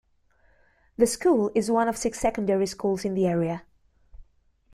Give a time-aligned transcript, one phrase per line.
[0.97, 3.61] The school is one of six secondary schools in the area.